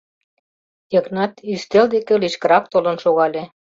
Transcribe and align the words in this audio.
Йыгнат 0.93 1.33
ӱстел 1.53 1.85
деке 1.93 2.13
лишкырак 2.21 2.65
толын 2.71 2.97
шогале. 3.03 3.43